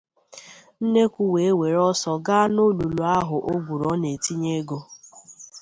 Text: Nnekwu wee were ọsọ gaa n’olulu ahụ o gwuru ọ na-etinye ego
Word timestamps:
Nnekwu 0.81 1.23
wee 1.33 1.57
were 1.59 1.79
ọsọ 1.91 2.11
gaa 2.25 2.47
n’olulu 2.53 3.01
ahụ 3.17 3.37
o 3.51 3.53
gwuru 3.63 3.85
ọ 3.93 3.93
na-etinye 4.01 4.49
ego 4.59 4.79